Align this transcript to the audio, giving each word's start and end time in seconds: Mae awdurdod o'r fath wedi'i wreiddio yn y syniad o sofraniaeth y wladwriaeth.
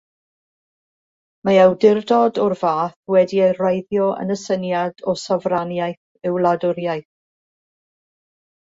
Mae 1.49 1.59
awdurdod 1.65 2.39
o'r 2.45 2.57
fath 2.63 2.97
wedi'i 3.17 3.51
wreiddio 3.61 4.09
yn 4.25 4.35
y 4.37 4.39
syniad 4.47 5.07
o 5.13 5.17
sofraniaeth 5.27 6.31
y 6.31 6.37
wladwriaeth. 6.41 7.11